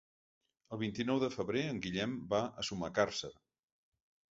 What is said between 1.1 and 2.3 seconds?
de febrer en Guillem